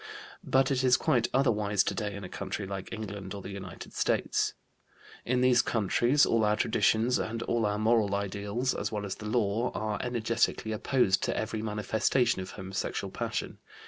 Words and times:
But 0.43 0.71
it 0.71 0.83
is 0.83 0.97
quite 0.97 1.27
otherwise 1.31 1.83
today 1.83 2.15
in 2.15 2.23
a 2.23 2.27
country 2.27 2.65
like 2.65 2.91
England 2.91 3.35
or 3.35 3.41
the 3.43 3.51
United 3.51 3.93
States. 3.93 4.55
In 5.25 5.41
these 5.41 5.61
countries 5.61 6.25
all 6.25 6.43
our 6.43 6.55
traditions 6.55 7.19
and 7.19 7.43
all 7.43 7.67
our 7.67 7.77
moral 7.77 8.15
ideals, 8.15 8.73
as 8.73 8.91
well 8.91 9.05
as 9.05 9.13
the 9.17 9.27
law, 9.29 9.69
are 9.75 10.01
energetically 10.01 10.71
opposed 10.71 11.21
to 11.25 11.37
every 11.37 11.61
manifestation 11.61 12.41
of 12.41 12.49
homosexual 12.53 13.11
passion. 13.11 13.59